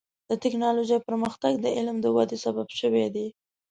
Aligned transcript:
د 0.29 0.31
ټکنالوجۍ 0.43 0.99
پرمختګ 1.07 1.53
د 1.59 1.65
علم 1.77 1.97
د 2.01 2.05
ودې 2.15 2.37
سبب 2.45 2.67
شوی 2.79 3.05
دی. 3.15 3.27